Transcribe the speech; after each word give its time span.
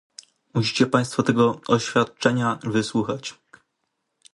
Musicie 0.53 0.85
państwo 0.85 1.23
tego 1.23 1.61
oświadczenia 1.67 2.59
wysłuchać 2.63 3.33